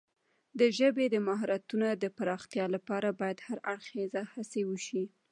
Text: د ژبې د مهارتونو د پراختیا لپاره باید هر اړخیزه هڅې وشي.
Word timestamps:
د 0.59 0.61
ژبې 0.77 1.05
د 1.11 1.15
مهارتونو 1.27 1.87
د 2.03 2.05
پراختیا 2.17 2.65
لپاره 2.75 3.09
باید 3.19 3.37
هر 3.47 3.57
اړخیزه 3.73 4.21
هڅې 4.33 4.61
وشي. 4.69 5.03